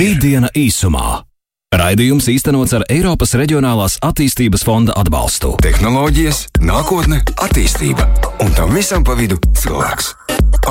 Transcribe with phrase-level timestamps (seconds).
[0.00, 1.18] Rītdiena īsumā.
[1.76, 5.50] Raidījums īstenots ar Eiropas Reģionālās attīstības fonda atbalstu.
[5.60, 8.06] Tehnoloģijas, nākotne, attīstība
[8.40, 10.08] un tam visam pa vidu cilvēks.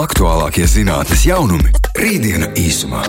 [0.02, 1.70] Aktuālākie zinātnes jaunumi-
[2.02, 3.04] Rītdiena īsumā.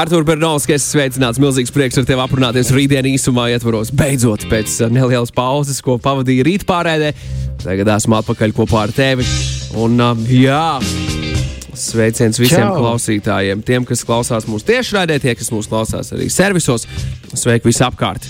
[0.00, 3.94] Artur Bernovskis, sveicināts, milzīgs prieks ar tevi aprunāties rītdienas īsumā, ietvaros.
[3.94, 7.14] Beidzot, pēc uh, nelielas pauzes, ko pavadīju rītpārēdē,
[7.62, 9.30] tagad esmu atpakaļ kopā ar tevi.
[9.78, 10.80] Un, um, jā,
[11.80, 12.76] sveiciens visiem Čau.
[12.80, 16.86] klausītājiem, tiem, kas klausās mūsu tiešraidē, tie, kas mūs klausās arī servisos.
[17.32, 18.26] Sveiki visapkārt!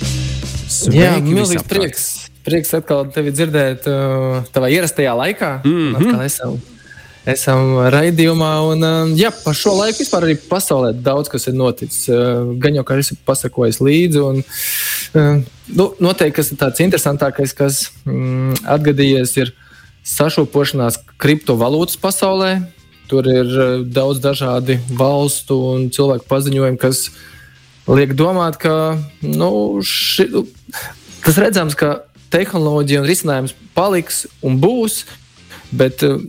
[0.70, 2.11] Sveiki Jā, milzīgs prieks.
[2.47, 5.51] Prieks atkal tevi dzirdēt uh, tavā ierastajā laikā.
[5.66, 5.97] Mm.
[5.97, 6.20] -hmm.
[6.25, 6.55] Esam,
[7.28, 8.52] esam raidījumā.
[8.73, 12.09] Un, uh, jā, pa šo laiku vispār arī pasaulē daudz kas ir noticis.
[12.09, 14.23] Uh, gan jau kā esi pasakojis līdzi.
[14.25, 14.42] Un,
[15.14, 19.53] uh, nu, noteikti, kas ir tāds interesantākais, kas mm, atgadījies, ir
[20.06, 22.55] sašūpošanās kriptovalūtas pasaulē.
[23.10, 27.09] Tur ir uh, daudz dažādi valstu un cilvēku paziņojumi, kas
[27.91, 28.77] liek domāt, ka
[29.27, 29.50] nu,
[29.83, 30.45] ši, nu,
[31.25, 35.00] tas redzams, ka tehnoloģija un risinājums paliks un būs,
[35.75, 36.20] bet uh,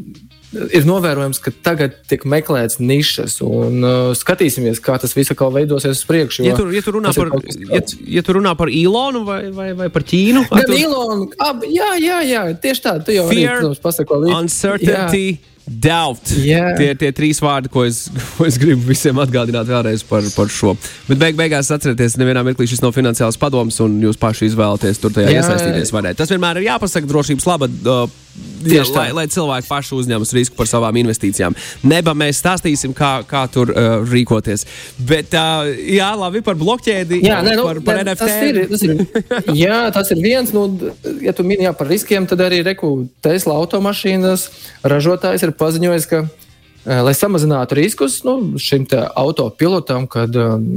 [0.74, 6.02] ir novērojams, ka tagad tiek meklēts nišas un uh, skatīsimies, kā tas viss atkal veidosies
[6.02, 6.44] uz priekšu.
[6.50, 7.80] Ja tu, ja, tu runā par, kaut ja,
[8.18, 11.94] ja tu runā par Ilonu vai, vai, vai par Ķīnu, Gan tu- Ilona, ab, jā,
[12.02, 12.98] jā, jā, tieši tā.
[13.06, 14.42] Tu jau arī, Fear, protams, pasako līdzi.
[14.42, 15.26] uncertainty,
[15.72, 16.34] doubt.
[16.44, 16.72] Jā.
[16.78, 18.04] Tie ir tie trīs vārdi, ko es,
[18.38, 20.76] ko es gribu visiem atgādināt vēlreiz par, par šo.
[21.10, 25.16] Bet beig, beigās atcerieties, nevienā mirklī šis nav finansiāls padoms, un jūs paši izvēlaties tur
[25.16, 25.94] tajā Jā, iesaistīties.
[26.20, 27.80] Tas vienmēr ir jāpasaka drošības labad.
[27.86, 28.22] Uh,
[28.62, 29.00] Tieši tā.
[29.00, 31.56] lai, lai cilvēki paši uzņemas risku par savām investīcijām.
[31.88, 34.66] Neba mēs stāstīsim, kā, kā tur uh, rīkoties.
[34.98, 38.22] Bet, uh, jā, labi par blokķēdi, Jā, nē, nu, par, par nē, NFT.
[38.22, 38.94] tas ir, tas ir,
[39.64, 40.54] jā, tas ir viens.
[40.56, 40.68] Nu,
[41.26, 42.94] ja tu mini jā, par riskiem, tad arī reku
[43.26, 44.48] Tesla automašīnas
[44.88, 46.24] ražotājs ir paziņojis, ka,
[46.86, 50.76] eh, lai samazinātu riskus nu, šim te autopilotam, kad um,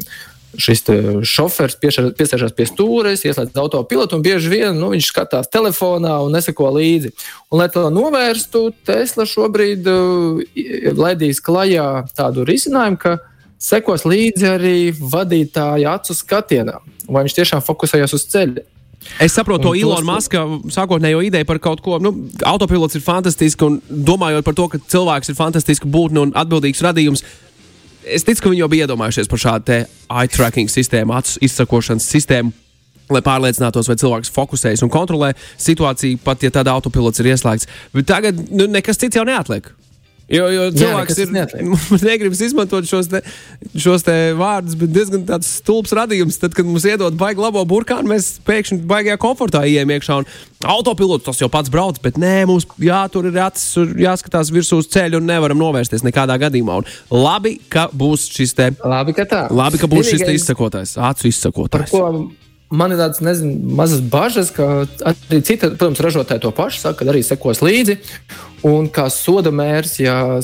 [0.60, 0.84] šis
[1.28, 6.70] šofers piesēžas pie stūres, ieslēdz autopilotu un bieži vien nu, viņš skatās telefonā un neseko
[6.76, 7.12] līdzi.
[7.50, 10.42] Un, lai to novērstu, Tesla šobrīd uh,
[10.98, 13.16] laidīs klajā tādu risinājumu, ka
[13.64, 18.68] sekos līdzi arī vadītāja acu skatienam, vai viņš tiešām fokusējas uz ceļa.
[19.20, 20.42] Es saprotu to Ilona Maska
[20.72, 21.98] sākotnējo ideju par kaut ko.
[22.02, 22.14] Nu,
[22.48, 27.24] autopilots ir fantastisks, un domājot par to, ka cilvēks ir fantastisks būtne un atbildīgs radījums.
[28.04, 32.52] Es ticu, ka viņi jau bija iedomājušies par šādu eye tracking sistēmu, acu izsakošanas sistēmu.
[33.12, 37.68] Lai pārliecinātos, vai cilvēks fokusējas un kontrolē situāciju, pat ja tāda autopilots ir ieslēgts.
[37.92, 39.68] Bet tagad nu, nekas cits jau neatliek.
[40.32, 41.66] Jo, jo cilvēks nekas ir.
[41.68, 43.20] Mums negribas izmantot šos, te,
[43.76, 46.38] šos te vārdus, bet diezgan tāds stulbs radījums.
[46.40, 50.16] Tad, kad mums iedod baigi labo burkānu, mēs pēkšņi baigajā komfortā ejam iekšā.
[50.22, 53.66] Un autopilots tas jau pats brauc, bet nē, mums jātur ir acis,
[54.00, 56.80] jāskatās virsū uz ceļa un nevaram novērsties nekādā gadījumā.
[56.80, 58.70] Un labi, ka būs šis te.
[58.80, 59.44] Labi, ka tā.
[59.52, 61.92] Labi, ka būs šis te Vienīgais, izsakotais, acu Par izsakotājs.
[61.92, 67.02] ko man ir tādas nezinu, mazas bažas, ka arī citi, protams, ražotāji to pašu saka,
[67.02, 67.98] ka arī sekos līdzi.
[68.64, 70.40] Un kā soda mērs, ja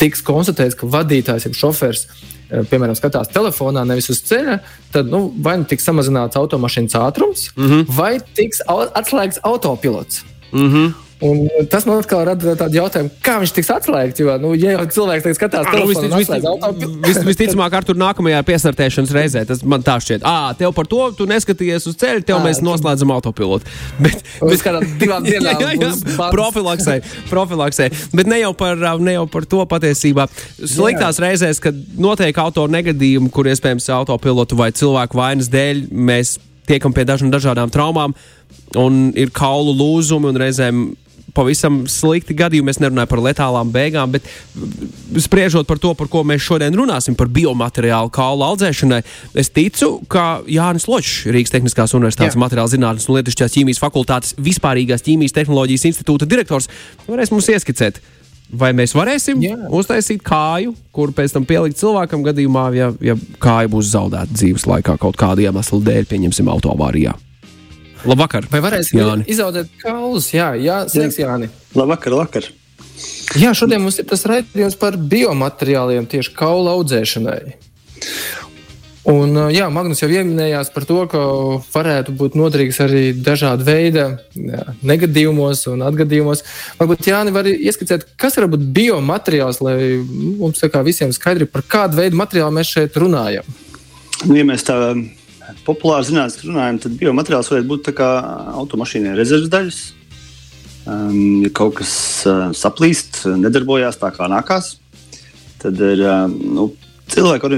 [0.00, 4.60] tiks konstatēts, ka vadītājs, ja šofērs, eh, piemēram, skatās telefonā, nevis uz ceļa,
[4.94, 7.84] tad nu, vai nu tiks samazināts automašīnas ātrums, mm -hmm.
[7.96, 10.24] vai tiks atslēgts autopilots.
[10.52, 11.09] Mm -hmm.
[11.20, 14.20] Un tas man atkal rada tādu jautājumu, kā viņš tiks atslēgts.
[14.22, 17.84] Jo, nu, ja jau cilvēks tagad skatās Nu, telefonā, vis- vis- autopilotu, vis- Visticamāk, ar
[17.84, 20.24] tur nākamajā piesartēšanas reizē tas man tā šķiet.
[20.24, 23.68] Ah, tev par to tu neskatījies uz ceļa, tev Ā, mēs noslēdzam autopilotu.
[24.04, 26.96] Bet, Uz kādām divām dienām jā, jā, jā, profilaksē,
[27.28, 27.90] profilaksē.
[28.16, 30.24] Bet ne jau, par, ne jau par to patiesībā.
[30.56, 36.38] Sliktās reizēs, kad notiek auto negadījumi, kur iespējams autopilotu vai cilvēku vainas dēļ mēs
[36.70, 38.12] tiekam pie dažām dažādām traumām,
[38.78, 40.82] un ir kaulu lūzumi un reizēm.
[41.36, 42.72] Pavisam slikti gadījumi.
[42.72, 44.26] Es nerunāju par letālām beigām, bet
[45.20, 49.00] spriežot par to, par ko mēs šodien runāsim, par biomateriālu kaulu audzēšanai,
[49.40, 55.06] es ticu, ka Jānis Ločs, Rīgas Tehniskās Universitātes materiāla zinātnes un lietišķās ķīmijas fakultātes vispārīgās
[55.06, 56.70] ķīmijas tehnoloģijas institūta direktors,
[57.08, 58.02] varēs mums ieskicēt.
[58.50, 59.54] Vai mēs varēsim Jā.
[59.70, 64.96] Uztaisīt kāju, kur pēc tam pielikt cilvēkam gadījumā, ja, ja kāja būs zaudēta dzīves laikā
[64.98, 67.14] kaut kāda iemesla dēļ, pieņemsim autoavārijā?
[68.08, 68.46] Labvakar!
[68.52, 69.26] Vai varēsim Jāni.
[69.28, 70.30] izaudzēt kaulus?
[70.32, 71.50] Jā, jā sveiks, Jāni.
[71.76, 72.46] Labvakar, vakar.
[73.38, 77.40] Jā, šodien mums ir tas raidījums par biomateriāliem tieši kaula audzēšanai.
[79.10, 81.20] Un, jā, Magnus jau pieminējās par to, ka
[81.72, 84.04] varētu būt noderīgs arī dažāda veida
[84.36, 86.44] jā, negadījumos un atgadījumos.
[86.80, 91.64] Varbūt Jāni var ieskicēt, kas var būt biomateriāls, lai mums tā kā visiem skaidri par
[91.64, 93.48] kādu veidu materiālu mēs šeit runājam.
[94.26, 94.76] Nu, ja mēs tā
[95.66, 99.80] populāri zinātnē runājam, tad biomateriāls varētu būt automašīnai rezerves daļas.
[100.90, 101.92] Um, ja kaut kas
[102.26, 104.78] uh, saplīst, nedarbojās tā kā nākās,
[105.60, 106.70] tad ir, uh, nu,
[107.10, 107.50] cilvēka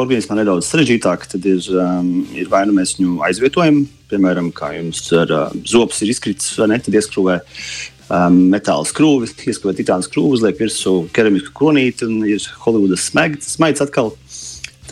[0.00, 1.28] organismā, nedaudz sarežģītāk.
[1.34, 6.02] Tad ir, um, ir vai nu mēs viņu aizvietojam, piemēram, kā jums ar uh, zops
[6.02, 7.38] ir izkritis, vai ne, tad ieskrūvē
[8.08, 14.14] um, metāla skrūvis, ieskrūvē titāna skrūvis, liek virsū keramisku kronīti un ir Holivudas smaids atkal.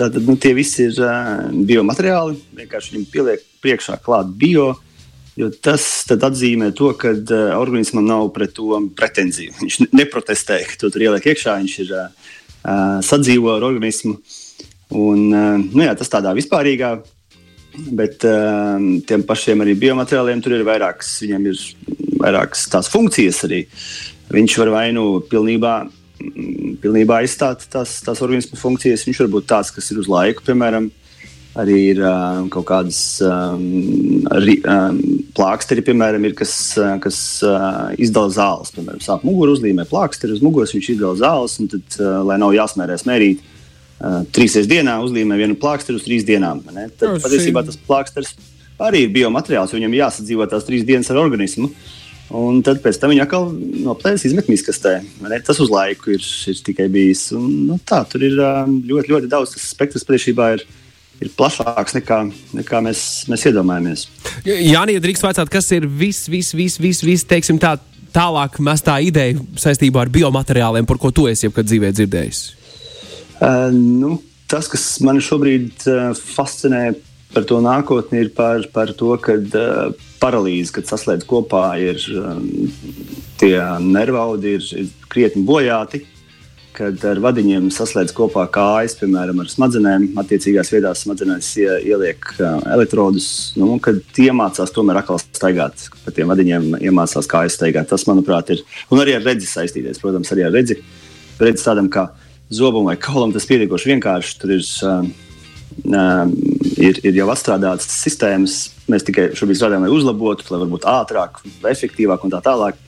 [0.03, 4.73] Tātad nu, tie visi ir uh, biomateriāli, vienkārši viņam pieliek priekšā klāt bio.
[5.39, 9.55] Jo tas atzīmē to, ka uh, organismam nav pret to pretenziju.
[9.61, 11.55] Viņš neprotestē, ka to tur ieliek iekšā.
[11.63, 12.33] Viņš ir uh,
[13.07, 14.19] sadzīvo ar organismu.
[14.93, 16.91] Un, nu jā, tas tādā vispārīgā,
[17.97, 18.21] bet
[19.09, 21.63] tiem pašiem arī biomateriāliem tur ir vairākas, viņiem ir
[22.21, 23.63] vairākas tās funkcijas arī.
[24.37, 25.73] Viņš var vai nu pilnībā,
[26.83, 30.91] pilnībā aizstāt tās, tās organismu funkcijas, viņš var būt tāds, kas ir uz laiku, piemēram,
[31.63, 33.65] arī ir uh, kaut kādas um,
[34.41, 35.01] ri, um,
[35.37, 38.73] plāksteri, piemēram, ir, kas, uh, kas uh, izdala zāles.
[38.73, 42.55] Piemēram, sāp muguru uzlīmē plāksteri uz muguras, viņš izdala zāles, un tad, uh, lai nav
[42.57, 46.65] jāsmērē smērīt, uh, trīs dienā uzlīmē vienu plāksteri uz trīs dienām.
[46.73, 46.89] Ne?
[46.97, 48.33] Tad no, patiesībā tas plāksteris
[48.83, 51.71] arī ir biomateriāls, viņam jāsadzīvo tās trīs dienas ar organismu.
[52.33, 53.51] Un tad pēc tam viņa atkal
[53.85, 55.01] noplēs izmetnīs kastē.
[55.45, 57.27] Tas uz laiku ir, ir tikai bijis.
[57.37, 59.57] Un, nu, tā, tur ir ļoti, ļoti daudz.
[59.57, 60.65] Tas spektrs patiesībā ir
[61.23, 62.19] ir plašāks nekā,
[62.59, 64.07] nekā mēs, mēs iedomājamies.
[64.47, 67.77] Jā, ja drīkst vaicāt, kas ir viss, viss, viss, viss, vis, teiksim, tā,
[68.15, 72.43] tālāk mestā ideja saistībā ar biomateriāliem, par ko tu esi jebkad dzīvē dzirdējis?
[73.43, 74.17] Uh, nu,
[74.51, 76.89] tas, kas man šobrīd uh, fascinē
[77.33, 82.47] par to nākotni, ir par, par to, ka uh, paralīze, kad saslēdz kopā, ir um,
[83.43, 86.05] tie nervaudi, ir, krietni bojāti
[86.77, 90.09] kad ar vadiņiem saslēdz kopā kājas, piemēram, ar smadzenēm.
[90.23, 93.29] Attiecīgās vietās smadzenēs ieliek elektrodus,
[93.61, 97.91] nu, kad iemācās tomēr atkal staigāt, pa tiem vadiņiem iemācās kājas staigāt.
[97.93, 100.01] Tas, manuprāt, ir un arī ar redzi saistīties.
[100.03, 100.79] Protams, arī ar redzi.
[101.43, 102.09] Redzi tādam kā
[102.53, 104.39] zobam vai kaulam tas pietiekoši vienkārši.
[104.41, 105.05] Tur ir, uh,
[106.77, 108.57] ir, ir jau atstrādātas sistēmas.
[108.91, 112.81] Mēs tikai šobrīd strādājam, lai uzlabotu, lai varbūt ātrāk, efektīvāk un tā tālāk.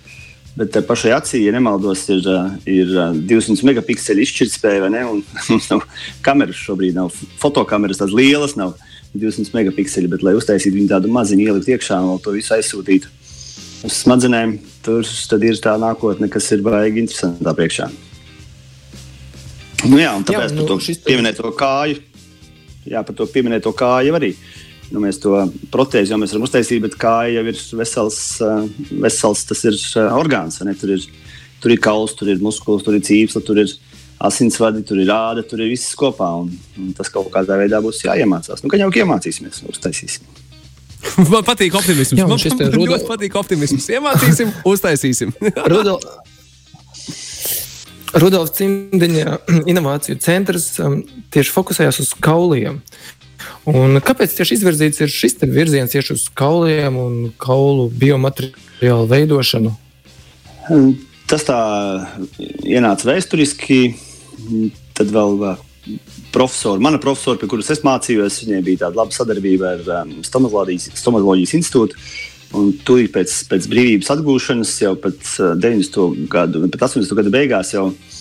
[0.54, 2.28] Bet pašai acī, ja nemaldos, ir,
[2.70, 2.92] ir
[3.26, 5.02] 200 megapikseli izšķirtspēja, vai ne?
[5.10, 5.82] Un mums nav
[6.22, 7.10] kameras šobrīd, nav
[7.42, 8.76] fotokameras tādas lielas, nav
[9.18, 13.10] 200 megapikseli, bet lai uztaisītu viņu tādu maziņu, ielikt iekšā un to visu aizsūtītu
[13.84, 15.04] uz smadzenēm, tur
[15.44, 17.90] ir tā nākotne, kas ir baigi interesanta priekšā.
[19.84, 21.02] Nu jā, un tāpēc jā, nu, par to šis...
[21.04, 22.00] pieminēto kāju,
[22.88, 24.34] jā, par to pieminēto kāju arī.
[24.92, 25.32] Nu, mēs to
[25.72, 28.68] protēzi jau varam uztaisīt, bet kāja jau ir vesels, eh,
[29.06, 30.60] vesels tas ir eh, orgāns.
[30.80, 31.06] Tur ir,
[31.62, 33.72] tur ir kauls, tur ir muskulis, tur ir cīpsla, tur ir
[34.24, 36.30] asinsvadi, tur ir rāda, tur ir viss kopā.
[36.44, 38.62] Un, un tas kaut kādā veidā būs jāiemācās.
[38.62, 40.28] Nu, kad jau iemācīsimies, uztaisīsim.
[41.32, 42.16] Man patīk optimisms.
[42.16, 42.94] Jā, man man Rudol...
[42.94, 43.88] ļoti patīk optimisms.
[43.92, 45.34] Iemācīsim, uztaisīsim.
[45.72, 46.00] Rudol...
[48.20, 49.38] Rudolf Cimdiņa
[49.72, 51.00] inovāciju centrs um,
[51.34, 52.80] tieši fokusējās uz kauliem.
[53.68, 59.74] Un kāpēc tieši izvirzīts ir šis virziens tieši uz kauliem un kaulu biomateriālu veidošanu?
[61.28, 61.58] Tas tā
[62.40, 63.80] ienāca vēsturiski.
[64.94, 65.40] Tad vēl
[66.32, 71.56] profesori, mana profesora, pie kuras es mācījos, viņai bija tāda laba sadarbība ar um, stomatoloģijas,
[71.58, 71.98] institūtu.
[72.54, 75.96] Un tur pēc, pēc brīvības atgūšanas, jau pēc 90.
[76.02, 77.16] Uh, gadu, pēc 80.
[77.18, 78.12] gada beigās, jau uh,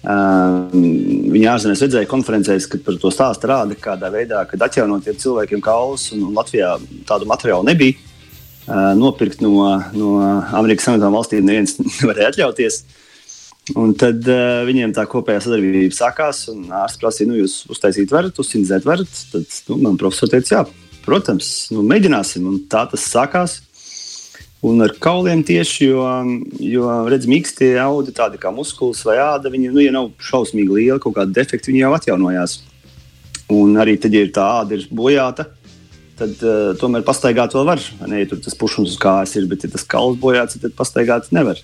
[0.00, 6.06] Viņa ārzemēs redzēja konferencēs, kad par to stāstu rāda, kādā veidā, kad atjaunot cilvēkiem kaulus,
[6.16, 6.78] un Latvijā
[7.08, 7.98] tādu materiālu nebija.
[8.96, 9.52] Nopirkt no,
[9.92, 10.14] no
[10.56, 12.80] Amerikas Savienotām valstīm neviens nevarēja atļauties.
[13.76, 16.46] Un tad uh, viņiem tā kopējā sadarbība sākās,
[16.80, 19.20] ārsts prasīja, nu, jūs uztaisīt varat, uzcinzēt varat.
[19.30, 20.62] Tad nu, man profesors teica, jā,
[21.04, 22.48] protams, nu, mēģināsim.
[22.50, 23.60] Un tā tas sākās.
[24.60, 26.02] Un ar kauliem tieši, jo,
[26.60, 31.00] jo redz, mīkstie audi, tādi kā muskulis vai āda, viņi, nu, ja nav šausmīgi liela
[31.00, 32.58] kaut kāda defekta, viņi jau atjaunojās.
[33.56, 35.46] Un arī tad, ja tā āda ir bojāta,
[36.20, 37.80] tad uh, tomēr pastaigāt vēl var.
[38.04, 41.30] Ne, ja tur tas pušums uz kājas ir, bet ja tas kauls bojāts, tad pastaigāt
[41.32, 41.62] nevar.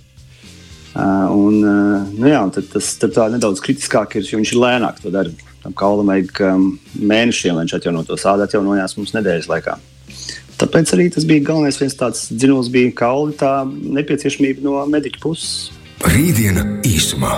[0.96, 5.04] Uh, un, uh, nu jā, tad tas tā nedaudz kritiskāk ir, jo viņš ir lēnāk
[5.04, 5.52] to dara.
[5.60, 6.64] Tam kaulam vajag um,
[6.96, 8.24] mēnešiem, lai viņš atjaunotos.
[8.32, 9.76] Āda atjaunojās mums nedēļas laikā.
[10.56, 15.68] Tāpēc arī tas bija galvenais viens tāds dzinulis, bija kauli, tā nepieciešamība no mediķa puses.
[16.06, 17.34] Rītdiena īsumā.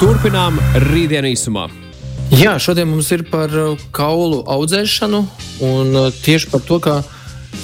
[0.00, 0.56] Turpinām
[0.88, 1.66] rītdienu īsumā.
[2.32, 5.20] Jā, šodien mums ir par uh, kaulu audzēšanu
[5.64, 6.96] un uh, tieši par to, kā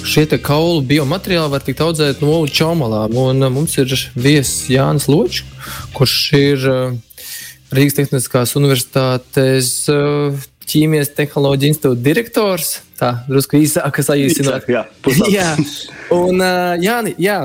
[0.05, 3.17] šie kaulu biomateriāli var tikt audzēti no olu čaumalām.
[3.17, 5.41] Un uh, mums ir viesis Jānis Ločs,
[5.97, 6.65] kurš ir
[7.73, 9.71] Rīgas Tehniskās Universitātes
[10.65, 12.75] ķīmijas tehnoloģiju institūta direktors.
[12.95, 14.69] Tā drusku īsāk saīsinot.
[14.71, 14.85] Jā,
[15.33, 15.49] jā.
[16.15, 16.39] Un,
[16.79, 17.39] Jāni, jā,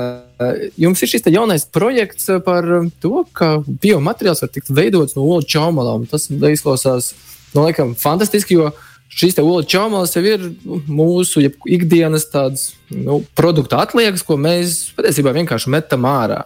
[0.79, 2.67] jums ir šis jaunais projekts par
[3.03, 6.07] to, ka biomateriāls var tikt veidots no olu čaumalām.
[6.11, 7.11] Tas izklausās
[7.51, 8.71] nu, laikam, fantastiski, jo
[9.11, 15.35] šīs olu čaumas jau ir nu, mūsu ikdienas tāds, nu, produktu atliekas, ko mēs patiesībā
[15.35, 16.45] vienkārši metam ārā.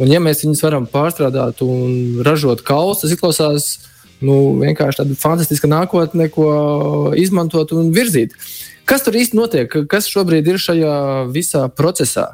[0.00, 3.72] Un, ja mēs viņus varam pārstrādāt un ražot kaulus, tas izklausās
[4.24, 6.48] nu, vienkārši tāda fantastiska nākotne, ko
[7.18, 8.36] izmantot un virzīt.
[8.88, 9.76] Kas tur īsti notiek?
[9.90, 10.94] Kas šobrīd ir šajā
[11.32, 12.32] visā procesā?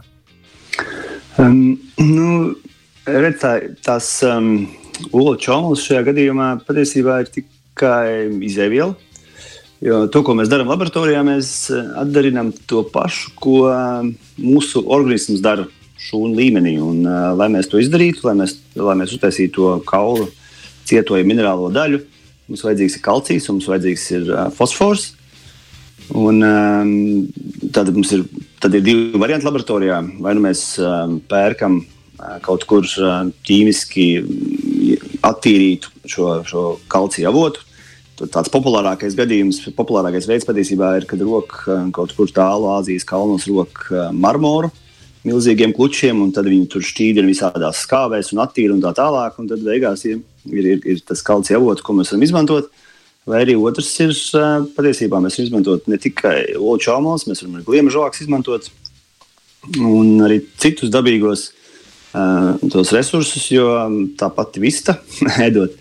[1.38, 2.54] Um, nu,
[3.06, 3.52] redz, tā,
[3.84, 4.66] tās um,
[5.44, 8.08] čaumas šajā gadījumā patiesībā ir tikai
[8.48, 8.96] izēviela.
[9.84, 13.60] Jo to, ko mēs darām laboratorijā, mēs atdarinām to pašu, ko
[14.40, 15.68] mūsu organisms dara
[16.02, 16.74] šūnu līmenī.
[16.82, 20.26] Un, uh, lai mēs to izdarītu, lai mēs, lai mēs uztaisītu to kaulu
[20.88, 22.00] cietoju minerālo daļu,
[22.48, 25.12] mums vajadzīgs ir kalcijs, mums vajadzīgs ir uh, fosfors.
[26.16, 27.28] Un, um,
[27.74, 28.24] tad mums ir,
[28.62, 30.00] tad ir divi varianti laboratorijā.
[30.24, 34.08] Vai nu mēs um, pērkam uh, kaut kur uh, ķīmiski
[35.28, 37.64] attīrītu šo, šo kalcija avotu.
[38.18, 44.08] Tāds populārākais gadījums, populārākais veids patiesībā ir, kad roka kaut kur tālu Āzijas kalnos roka
[44.10, 44.72] marmoru
[45.28, 49.38] milzīgiem klučiem, un tad viņi tur šķīdina visādās skāvēs un attīra un tā tālāk.
[49.38, 52.72] Un tad beigās ir, ir, ir, tas kalcija avots, ko mēs varam izmantot.
[53.28, 54.14] Vai arī otrs ir
[54.76, 58.70] patiesībā mēs varam izmantot ne tikai olu čaumalus, mēs varam arī gliema žoks izmantot
[59.76, 61.50] un arī citus dabīgos
[62.14, 63.68] uh, tos resursus, jo
[64.18, 64.96] tā pati vista
[65.46, 65.76] ēdot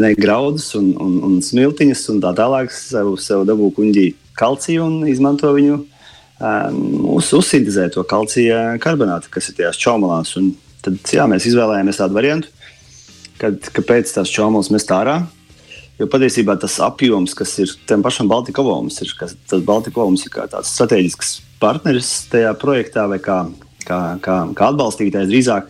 [0.00, 5.08] ne graudus un, un, un smiltiņas un tā tālāk sev, sev dabū kuģī kalciju un
[5.10, 5.80] izmanto viņu
[6.40, 10.36] uz, uzsintēzē to kalcija karbonātu, kas ir tajās čaumalās.
[10.40, 10.54] Un
[10.84, 12.48] tad jā, mēs izvēlējāmies tādu variantu,
[13.40, 15.20] kad, kāpēc tās čaumalas mest ārā
[16.00, 20.46] Jo patiesībā tas apjoms, kas ir tam pašam Baltikovam, ir kas, tas Baltikovs ir kā
[20.48, 23.42] tāds strateģisks partneris tajā projektā vai kā,
[23.84, 25.68] kā, kā, kā atbalstītājs drīzāk.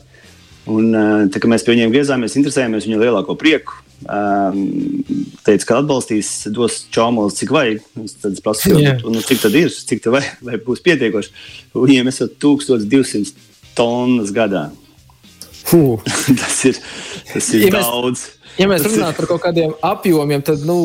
[0.71, 0.95] Un,
[1.35, 3.81] tā, mēs pie viņiem griezāmies, interesējāmies viņu lielāko prieku.
[4.01, 4.61] Um,
[5.45, 7.83] teica, ka atbalstīs, dos čaumalus, cik vajag.
[8.23, 9.03] Tad es prasīju, yeah.
[9.05, 11.35] nu, cik tad ir, cik tad vai, vai būs pietiekoši.
[11.77, 13.35] Viņiem esat 1200
[13.77, 14.71] tonnas gadā.
[16.41, 16.81] tas ir,
[17.33, 18.25] tas ir ja daudz.
[18.25, 20.77] Mēs Ja mēs runājam par kaut kādiem apjomiem, tad nu,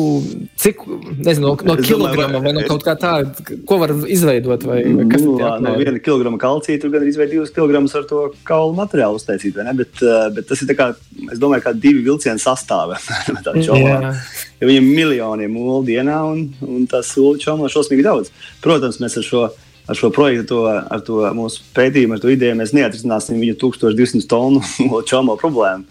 [0.60, 4.64] cik nezinu, no, no kilograma vai no kaut kā tāda, ko var izveidot?
[4.64, 8.22] Vai, vai kas nu, no viena kilograma kalcija tur gan izveidot divus kilogramus ar to
[8.48, 9.58] kaulu materiālu uztaisīt?
[9.76, 10.88] Bet, eh, bet tas ir kā,
[11.28, 12.96] es domāju, kā divi vilcieni sastāvā.
[14.60, 18.32] ja viņiem miljoniem ulu dienā un, un tas ulu čomā šausmīgi daudz.
[18.64, 19.46] Protams, mēs ar šo
[19.86, 24.26] ar šo projektu, to, ar to mūsu pētījumu, ar to ideju mēs neatrisināsim viņu 1200
[24.30, 24.62] tonu
[25.10, 25.86] čomo problēmu.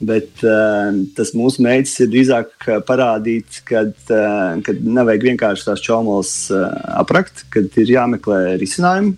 [0.00, 6.70] Bet uh, tas mūsu mērķis ir drīzāk parādīt, ka uh, nevajag vienkārši tās čaumolas uh,
[7.02, 9.12] aprakt, kad ir jāmeklē risinājumi.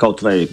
[0.00, 0.46] Kaut vai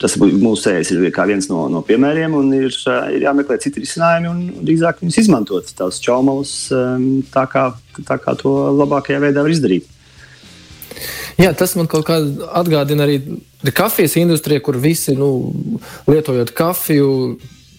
[0.00, 4.28] tas mūsu sēdes ir viens no, no piemēriem, un ir, uh, ir jāmeklē citi risinājumi,
[4.28, 7.70] un drīzāk viņus izmantot tās čaumolas um, tā, kā,
[8.04, 9.88] tā kā to labākajā veidā var izdarīt.
[11.38, 12.16] Jā, tas man kaut kā
[12.58, 13.20] atgādina arī
[13.72, 15.30] kafijas industriju, kur visi nu,
[16.10, 17.12] lietojot kafiju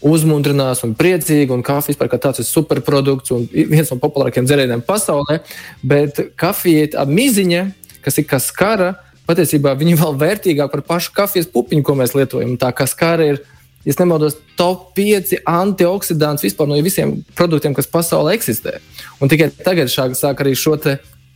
[0.06, 4.84] uzmundrinās un priecīgi, un kafijas par kā tāds ir superprodukts un viens no populārākajiem dzērieniem
[4.88, 5.42] pasaulē.
[5.84, 7.66] Bet kafija ir miziņa,
[8.06, 8.94] kas ir kā skara,
[9.30, 12.56] patiesībā viņa vēl vērtīgāka par pašu kafijas pupiņu, ko mēs lietojam.
[12.62, 13.42] Tā kā skara ir,
[13.86, 18.80] ja nemaldos, top 5 antioksidants vispār no visiem produktiem, kas pasaulē eksistē.
[19.20, 20.80] Un tikai tagad sāk arī šo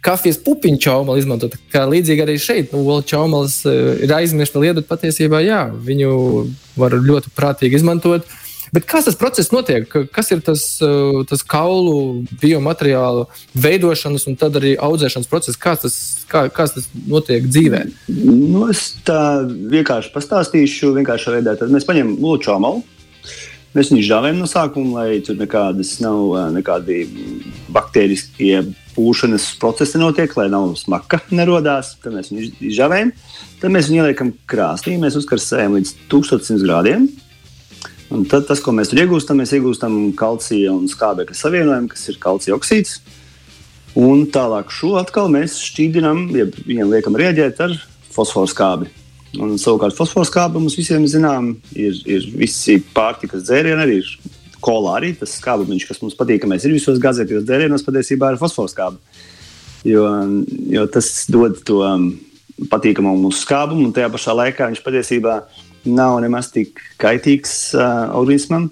[0.04, 1.54] kafijas pupiņu čaumalu izmantot.
[1.72, 6.10] Kā līdzīgi arī šeit, nu, olu čaumalas ir aizmirsta lieta, bet patiesībā jā, viņu
[6.80, 8.28] var ļoti prātīgi izmantot.
[8.28, 8.43] Uh,
[8.74, 9.86] Bet kā tas process notiek?
[10.14, 15.60] Kas ir tas, eh, tas kaulu biomateriālu veidošanas un tad arī audzēšanas process?
[15.62, 17.84] Kā tas, kā, kā tas notiek dzīvē?
[18.10, 21.58] Nu, es tā vienkārši pastāstīšu, vienkārši veidā.
[21.60, 22.82] Tad mēs paņemam lūču amalu.
[23.74, 27.04] Mēs viņu žāvējam no sākuma, lai tur nekādas nav eh, nekādi
[27.74, 31.94] baktēriskie pūšanas procesi notiek, lai nav smaka nerodās.
[32.02, 33.14] Tad mēs viņu žāvējam.
[33.62, 37.06] Tad mēs viņu ieliekam krāsnī, mēs uzkarsējam līdz 1100 grādiem.
[38.14, 42.20] Un tad tas, ko mēs tur iegūstam, mēs iegūstam kalcija un skābekļa savienojumu, kas ir
[42.22, 43.00] kalcija oksīds.
[43.98, 47.74] Un tālāk šo atkal mēs šķīdinām, ja viņam liekam rieģēt ar
[48.14, 48.92] fosforu skābi.
[49.42, 54.12] Un, savukārt, fosforu skābi mums visiem zinām, ir, ir visi pārtikas dzērieni, arī ir
[54.64, 59.02] kolā arī tas skābiņš, kas mums patīkamais ir visos gazētajos dzērienos, patiesībā ir fosforu skābi.
[59.90, 60.06] Jo,
[60.72, 62.12] jo tas dod to um,
[62.70, 68.14] patīkamu mūsu skābumu, un tajā pašā laikā viņš patiesībā ir nav nemaz tik kaitīgs uh,
[68.18, 68.70] organismam.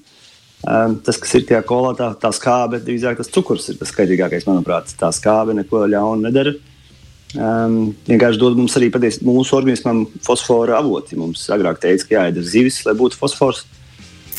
[0.62, 4.46] Um, tas, kas ir tajā kolā, tā, tā skābe, drīzāk tas cukurs ir tas kaitīgākais,
[4.46, 4.94] manuprāt.
[5.00, 6.54] Tā skābe neko ļaunu nedara.
[7.32, 11.18] Um, vienkārši dod mums arī patiesi mūsu organismam fosfora avoti.
[11.18, 13.64] Mums agrāk teica, ka jāēd zivis, lai būtu fosfors.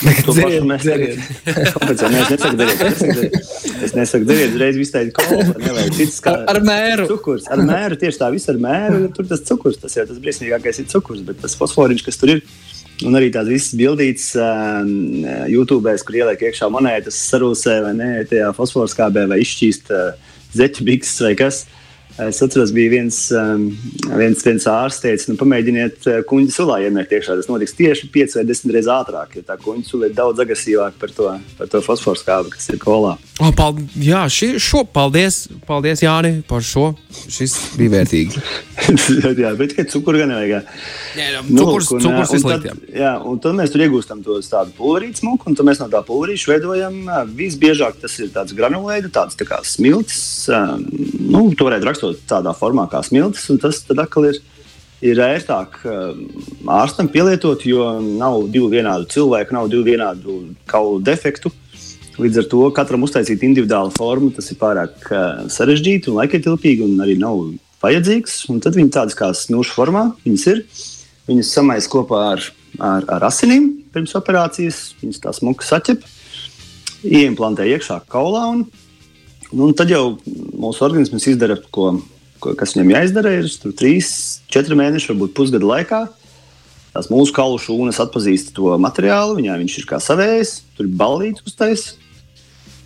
[0.03, 1.21] To pašu mēs darām.
[1.47, 2.81] es nesaku, dariet.
[2.83, 3.37] Es nesaku, dariet.
[3.87, 4.57] Es nesaku, dariet.
[4.61, 7.07] Reiz viss teikt, kola, nevajag cits kā ar, mēru.
[7.11, 7.47] Cukurs.
[7.53, 9.05] Ar mēru, tieši tā, viss ar mēru.
[9.17, 12.43] Tur tas cukurs, tas jau tas briesmīgākais ir cukurs, bet tas fosforiņš, kas tur ir.
[13.07, 14.83] Un arī tādas visas bildītas uh,
[15.51, 21.23] YouTube, kur ieliek iekšā monētas, sarūsē vai nē, tajā fosforskābē vai izšķīst uh, zeķu bikses
[21.25, 21.65] vai kas.
[21.65, 21.82] Uh,
[22.29, 23.67] Es atceros, bija viens, um,
[24.19, 27.37] viens, viens ārsts, teica, nu, pamēģiniet uh, kuģi sulā iemērt iekšā.
[27.39, 31.01] Tas notiks tieši 5 vai 10 reizes ātrāk, jo tā kuģi sula ir daudz agresīvāka
[31.01, 33.17] par to, par to fosforu skābi, kas ir kolā.
[33.43, 36.93] O, paldies, jā, šī, šo, paldies, paldies, Jāni, par šo.
[37.33, 38.43] Šis bija vērtīgi.
[39.43, 40.69] jā, bet tikai cukuru gan nevajag.
[41.19, 44.39] Jā, jā, nu, cukurs, un, cukurs un, tad, jā, un tad mēs tur iegūstam to
[44.47, 47.01] tādu pulverītu smuku, un tad mēs no tā pulverīša veidojam
[47.37, 50.23] visbiežāk tas ir tāds granulēdu, tāds tā kā smilts.
[51.23, 54.39] Nu, to varētu rakstīt rakstot tādā formā kā smiltis, un tas atkal ir,
[55.05, 56.23] ir ērtāk um,
[56.75, 60.39] ārstam pielietot, jo nav divu vienādu cilvēku, nav divu vienādu
[60.71, 61.53] kaulu defektu.
[62.21, 67.05] Līdz ar to katram uztaisīt individuālu formu, tas ir pārāk uh, sarežģīti un laikietilpīgi, un
[67.05, 67.39] arī nav
[67.83, 68.43] vajadzīgs.
[68.53, 70.65] Un tad viņi tādas kā snūšu formā, viņas ir.
[71.29, 72.45] Viņas samais kopā ar,
[72.83, 76.03] ar, ar asinīm pirms operācijas, viņas tā smuki saķep,
[77.07, 78.65] ieimplantē iekšā kaulā un
[79.53, 80.17] Nu, tad jau
[80.57, 81.91] mūsu organisms izdara, ko,
[82.41, 83.35] ko, kas viņam jāizdara.
[83.43, 84.11] Ir 3,
[84.53, 86.03] 4 mēneši, varbūt pusgada laikā.
[86.93, 91.45] Tās mūsu kaulu šūnas atpazīst to materiālu, viņā viņš ir kā savējs, tur ir balīts
[91.49, 91.87] uztais.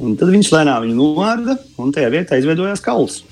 [0.02, 3.22] Un tad viņš lēnām viņu novārda, un tajā vietā izveidojās kauls.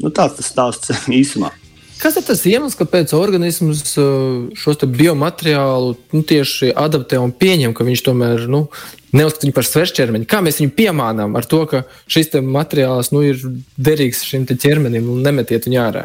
[0.00, 1.52] Nu, tāds tas stāsts īsumā.
[1.96, 7.86] Kas ir tas iemesls, kāpēc organisms uh, šos biomateriālu nu, tieši adaptē un pieņem, ka
[7.88, 8.66] viņš tomēr nu,
[9.16, 10.28] neuzskata viņu par svešķermeni?
[10.28, 13.40] Kā mēs viņu piemānām ar to, ka šis materiāls nu, ir
[13.80, 16.04] derīgs šim ķermenim un nemetiet viņu ārā?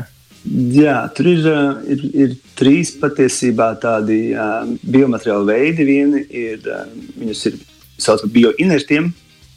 [0.73, 5.85] Jā, tur ir, uh, ir, ir trīs patiesībā tādi uh, biomateriālu veidi.
[5.91, 6.87] Viena ir, uh,
[7.19, 7.59] viņus ir
[8.01, 9.11] sauc par bioinertiem,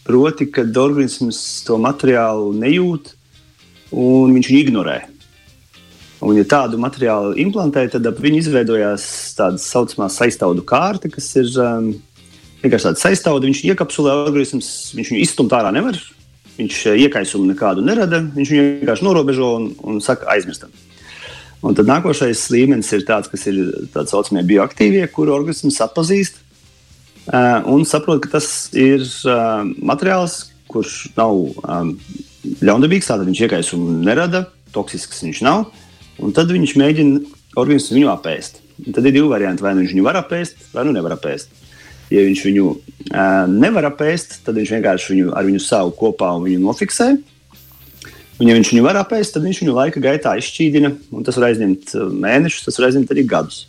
[0.04, 3.14] proti, kad organisms to materiālu nejūt
[3.94, 5.00] un viņš viņu ignorē.
[6.24, 9.04] Un, ja tādu materiālu implantē, tad ap viņu izveidojās
[9.36, 11.90] tāda saucamā saistaudu kārta, kas ir um,
[12.62, 13.44] vienkārši tāda saistauda.
[13.50, 15.98] Viņš iekapsulē organisms, viņš viņu izstumt ārā nevar.
[16.56, 18.22] Viņš uh, iekaisumu nekādu nerada.
[18.38, 20.72] Viņš viņu vienkārši norobežo un, un saka, aizmirstam.
[21.64, 23.60] Un tad nākošais līmenis ir tāds, kas ir
[23.92, 30.40] tā saucamie bioaktīvie, kuru organisms atpazīst uh, un saprot, ka tas ir uh, materiāls,
[30.72, 31.94] kurš nav um,
[32.64, 33.12] ļaundabīgs.
[33.12, 35.66] Tātad viņš iekaisumu nerada, toksisks viņš nav.
[36.22, 37.20] Un tad viņš mēģina
[37.58, 38.60] organismu viņu apēst.
[38.84, 39.64] Un tad ir divi varianti.
[39.64, 41.52] Vai nu viņš viņu var apēst, vai nu nevar apēst.
[42.12, 46.44] Ja viņš viņu uh, nevar apēst, tad viņš vienkārši viņu ar viņu savu kopā un
[46.46, 47.14] viņu nofiksē.
[48.34, 50.90] Un, ja viņš viņu var apēst, tad viņš viņu laika gaitā izšķīdina.
[51.26, 53.64] Tas var aizņemt mēnešus, tas var aizņemt arī gadus.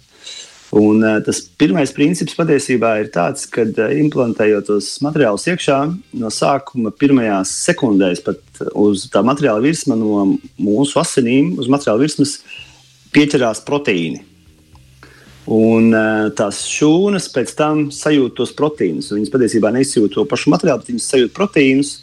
[0.73, 5.78] Un, uh, tas pirmais princips patiesībā ir tāds, ka uh, implantējot tos materiālus iekšā,
[6.17, 12.39] no sākuma pirmajās sekundēs pat uz tā materiāla virsma, no mūsu asinīm, uz materiāla virsmas
[13.13, 14.23] pieķerās proteīni.
[15.54, 19.12] Un uh, tās šūnas pēc tam sajūt tos proteīnus.
[19.13, 21.93] Viņas patiesībā neizjūt to pašu materiālu, bet viņas sajūt proteīnus.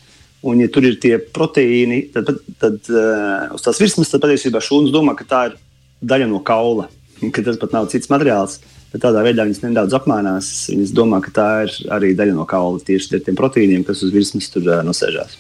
[0.46, 4.62] Un, ja tur ir tie proteīni, tad, tad, tad uh, uz tās virsmas tad patiesībā
[4.62, 5.58] šūnas domā, ka tā ir
[6.02, 6.88] daļa no kaula
[7.30, 8.58] ka tas pat nav cits materiāls.
[8.92, 10.50] Bet tādā veidā viņas nedaudz apmainās.
[10.72, 14.12] Viņas domā, ka tā ir arī daļa no kaula tieši ar tiem proteīniem, kas uz
[14.12, 15.38] virsmas tur uh, nosēžās.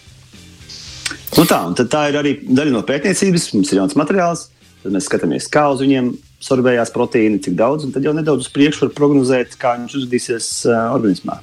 [1.36, 3.50] Nu tā, tā ir arī daļa no pētniecības.
[3.56, 4.46] Mums ir jauns materiāls,
[4.84, 8.52] tad mēs skatāmies, kā uz viņiem sorbējās proteīni, cik daudz, un tad jau nedaudz uz
[8.54, 11.38] priekšu var prognozēt, kā viņš uzvedīsies uh, organismā.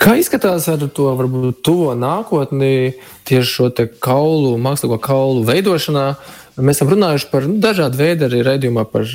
[0.00, 2.96] Kā izskatās ar to varbūt tuvo nākotni,
[3.28, 3.70] tieši šo
[4.04, 6.08] kaulu, mākslīgo kaulu veidošanā?
[6.60, 9.08] Mēs esam runājuši par nu, dažādu veidu arī raidījumā par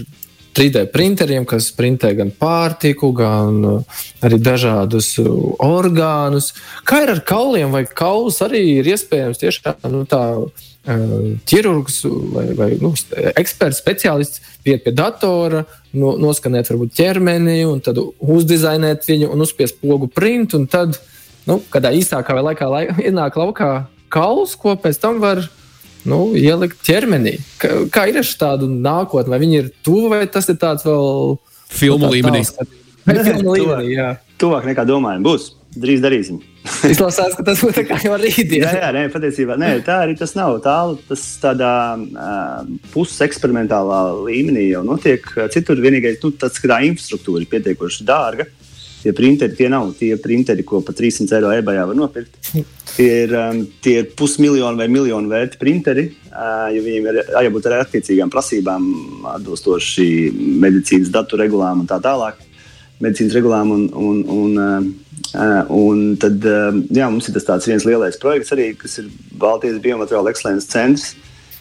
[0.58, 5.30] 3D printeriem, kas printē gan pārtiku, gan uh, arī dažādus uh,
[5.64, 6.52] orgānus.
[6.90, 12.02] Kā ir ar kauliem, vai kaulus arī ir iespējams tiešām nu, tā uh, ķirurgs
[12.34, 12.92] vai, vai nu,
[13.36, 19.80] eksperts, speciālists pieiet pie datora, no, noskanēt varbūt ķermeni, un tad uzdizainēt viņu un uzspiest
[19.84, 20.98] pogu printu, un tad,
[21.48, 23.72] nu, kādā īsākā vai laikā lai, ienāk laukā
[24.12, 25.44] kauls, ko pēc tam var
[26.10, 27.38] nu, ielikt ķermenī.
[27.62, 31.38] Kā, kā ir ar tādu nākotni, vai viņi ir tuvu, vai tas ir tāds vēl
[31.70, 32.44] filmu nu, tā, līmenī?
[33.06, 34.12] Vai filmu līmenī, jā.
[34.40, 35.54] Tuvāk nekā domājam, būs.
[35.70, 36.40] Drīz darīsim.
[36.90, 38.64] Izklausās, ka tas būtu kā jau rītdien.
[38.64, 40.98] jā, jā, nē, patiesībā nē, tā arī tas nav tālu.
[41.06, 45.30] Tas tādā uh, puseksperimentālā līmenī jau notiek.
[45.54, 48.48] Citur vienīgais, nu, tas, ka tā infrastruktūra ir pietiekoši dārga.
[48.50, 48.69] Uh,
[49.00, 52.36] Tie printeri tie nav tie printeri, ko par 300 eiro eBayā var nopirkt.
[52.96, 57.70] Tie ir, um, tie ir pusmiljonu vai miljonu vērti printeri, uh, jo viņiem ir jābūt
[57.70, 58.90] arī attiecīgām prasībām,
[59.38, 60.10] atbilstoši
[60.66, 62.46] medicīnas datu regulām un tā tālāk.
[63.00, 63.72] medicīnas regulām.
[63.72, 68.74] Un, un, un, uh, un tad uh, jā, mums ir tas viens lielais projekts, arī,
[68.76, 69.08] kas ir
[69.40, 71.14] Baltijas Biomateriāla ekscelences centrs,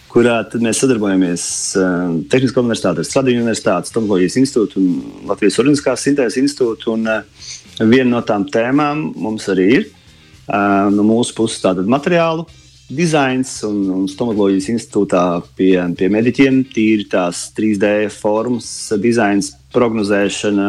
[0.09, 1.45] kurā mēs sadarbojamies
[1.79, 6.95] uh, Tehniskā universitāte, Stradīņu universitātes, Tomoloģijas institūtu un Latvijas Organiskās sintēzes institūtu.
[6.97, 7.51] Un, uh,
[7.85, 12.49] viena no tām tēmām mums arī ir uh, no mūsu puses tātad materiālu
[12.89, 15.23] dizains un, un stomatoloģijas institūtā
[15.59, 18.69] pie, pie mediķiem tīri tās 3D formas
[19.03, 20.69] dizains, prognozēšana,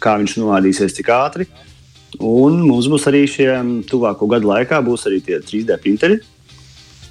[0.00, 1.44] kā viņš noādīsies tik ātri.
[2.24, 3.50] Un mums būs arī šie
[3.90, 6.22] tuvāko gadu laikā būs arī tie 3D printeri.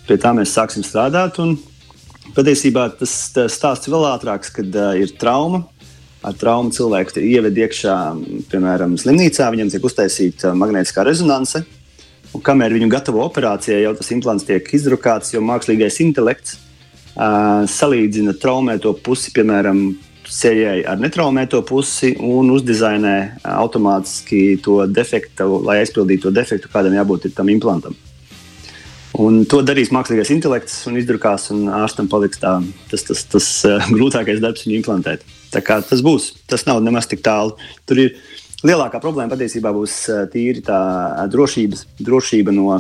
[0.06, 1.40] Pie tā mēs sāksim strādāt.
[1.42, 1.56] Un
[2.36, 5.64] patiesībā tas, tas stāsts vēl ātrāks, kad uh, ir trauma.
[6.26, 7.96] Ar traumu cilvēku ieved iekšā,
[8.50, 11.62] piemēram, slimnīcā, viņam tiek uztaisīta magnētiskā rezonance.
[12.34, 18.34] Un kamēr viņu gatavo operācijai, jau tas implants tiek izdrukāts, jo mākslīgais intelekts uh, salīdzina
[18.42, 19.86] traumēto pusi, piemēram,
[20.30, 23.16] sejai ar netraumēto pusi un uzdizainē
[23.56, 27.98] automātiski to defektu, lai aizpildītu to defektu, kādam jābūt tam implantam.
[29.22, 32.58] Un to darīs mākslīgais intelekts un izdrukās, un ārstam paliks tā,
[32.92, 35.24] tas, tas, tas uh, grūtākais darbs viņu implantēt.
[35.56, 37.56] Tā kā tas būs, tas nav nemaz tik tālu.
[37.88, 38.18] Tur ir
[38.66, 42.80] lielākā problēma patiesībā būs eh, tīri tā eh, drošības, drošība no,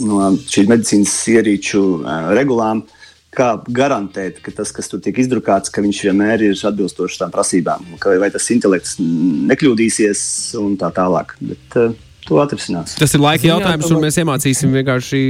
[0.00, 2.84] no šīs medicīnas ierīču eh, regulām.
[3.30, 7.92] Kā garantēt, ka tas, kas tur tiek izdrukāts, ka viņš vienmēr ir atbilstošs tām prasībām,
[8.02, 10.22] vai tas intelekts nekļūdīsies
[10.58, 11.36] un tā tālāk.
[11.38, 11.94] Bet, uh,
[12.30, 12.94] to atrisinās.
[12.98, 15.22] Tas ir laika jautājums, Jā, un mēs iemācīsim vienkārši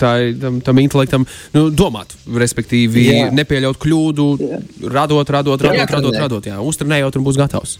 [0.00, 3.26] tā, tam, tam intelektam nu, domāt, respektīvi, Jā.
[3.36, 4.62] nepieļaut kļūdu, Jā.
[4.88, 7.76] radot, radot, radot, Jā, radot, radot, radot uztrenējot un būs gatavs.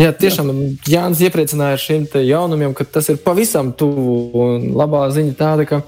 [0.00, 0.50] Jā, tiešām
[0.88, 4.46] Jānis iepriecināja ar šiem jaunumiem, ka tas ir pavisam tuvu.
[4.76, 5.82] Labā ziņa tāda, ka,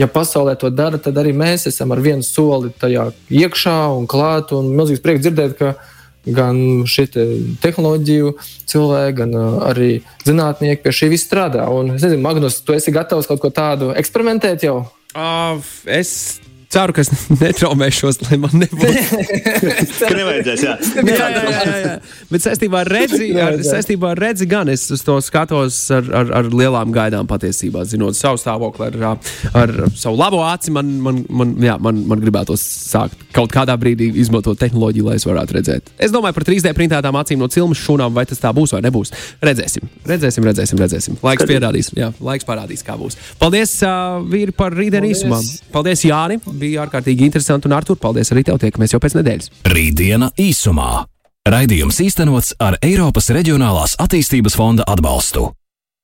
[0.00, 4.54] ja pasaulē to dara, tad arī mēs esam ar vienu soli tajā iekšā un klāt.
[4.56, 5.74] Un milzīgs prieks dzirdēt, ka
[6.26, 7.24] gan šie te
[7.62, 8.34] tehnoloģiju
[8.68, 9.90] cilvēki, gan uh, arī
[10.26, 11.68] zinātnieki pie šī viss strādā.
[11.72, 14.82] Un, es nezinu, Magnus, tu esi gatavs kaut ko tādu eksperimentēt jau?
[15.14, 16.40] Uh, es
[16.72, 19.20] ceru, ka es netraumēšos, lai man nebūtu.
[20.08, 20.74] ka nevajadzēs, jā.
[21.08, 21.94] jā, jā, jā, jā.
[22.28, 26.32] Bet saistībā ar redzi, ar, saistībā ar redzi gan es uz to skatos ar, ar,
[26.40, 27.86] ar lielām gaidām patiesībā.
[27.88, 29.16] Zinot savu stāvokli, ar,
[29.56, 34.10] ar savu labo aci, man, man, man, jā, man, man gribētos sākt kaut kādā brīdī
[34.20, 35.92] izmantot tehnoloģiju, lai es varētu redzēt.
[35.96, 39.14] Es domāju par 3D printētām acīm no cilmes šūnām, vai tas tā būs vai nebūs.
[39.44, 40.82] Redzēsim, redzēsim, redzēsim.
[40.84, 41.18] redzēsim.
[41.24, 43.16] Laiks pierādīs, jā, laiks parādīs, kā būs.
[43.40, 45.40] Paldies, uh, vīri, par rītdienu īsumā.
[45.72, 46.40] Paldies, Jāni!
[46.60, 47.70] Bija ārkārtīgi interesanti.
[47.70, 49.52] Un, Artur, paldies arī tev, tiekamies jau pēc nedēļas.
[49.74, 50.90] Rītdiena īsumā.
[51.48, 55.48] Raidījums īstenots ar Eiropas Reģionālās attīstības fonda atbalstu.